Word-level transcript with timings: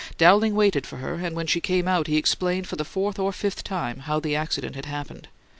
Dowling 0.17 0.55
waited 0.55 0.87
for 0.87 0.97
her, 0.97 1.23
and 1.23 1.35
when 1.35 1.45
she 1.45 1.61
came 1.61 1.87
out 1.87 2.07
he 2.07 2.17
explained 2.17 2.65
for 2.65 2.75
the 2.75 2.83
fourth 2.83 3.19
or 3.19 3.31
fifth 3.31 3.63
time 3.63 3.99
how 3.99 4.19
the 4.19 4.35
accident 4.35 4.75
had 4.75 4.85
happened. 4.85 5.27